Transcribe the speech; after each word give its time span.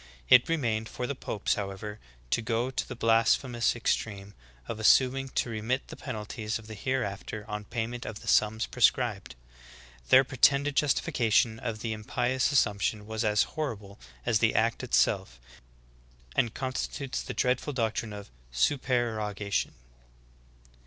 It 0.29 0.49
remained 0.49 0.89
for 0.89 1.05
the 1.05 1.13
popes, 1.13 1.53
however, 1.53 1.99
to 2.31 2.41
go 2.41 2.71
to 2.71 2.87
the 2.87 2.95
blasphemous 2.95 3.75
extreme 3.75 4.33
of 4.67 4.79
assuming 4.79 5.29
to 5.37 5.51
remit 5.51 5.89
the 5.89 5.95
penalties 5.95 6.57
of 6.57 6.65
the 6.65 6.73
hereafter 6.73 7.45
on 7.47 7.65
pay 7.65 7.85
ment 7.85 8.07
of 8.07 8.21
the 8.21 8.27
sums 8.27 8.65
prescribed. 8.65 9.35
Their 10.09 10.23
pretended 10.23 10.75
justifica 10.75 11.31
tion 11.31 11.59
of 11.59 11.81
the 11.81 11.93
impious 11.93 12.51
assumption 12.51 13.05
was 13.05 13.23
as 13.23 13.43
horrible 13.53 13.99
as 14.25 14.39
the 14.39 14.55
act 14.55 14.81
it 14.81 14.95
self, 14.95 15.39
and 16.35 16.55
constitutes 16.55 17.21
the 17.21 17.35
dreadful 17.35 17.71
doctrine 17.71 18.11
of 18.11 18.31
supereroga 18.51 19.53
tion. 19.53 19.75